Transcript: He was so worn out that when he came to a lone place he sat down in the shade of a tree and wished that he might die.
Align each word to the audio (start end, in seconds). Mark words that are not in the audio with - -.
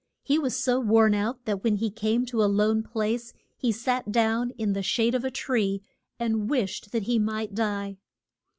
He 0.23 0.39
was 0.39 0.55
so 0.57 0.79
worn 0.79 1.13
out 1.13 1.45
that 1.45 1.63
when 1.63 1.75
he 1.75 1.91
came 1.91 2.25
to 2.25 2.41
a 2.41 2.49
lone 2.49 2.81
place 2.81 3.33
he 3.55 3.71
sat 3.71 4.11
down 4.11 4.49
in 4.57 4.73
the 4.73 4.81
shade 4.81 5.13
of 5.13 5.23
a 5.23 5.29
tree 5.29 5.83
and 6.17 6.49
wished 6.49 6.91
that 6.91 7.03
he 7.03 7.19
might 7.19 7.53
die. 7.53 7.99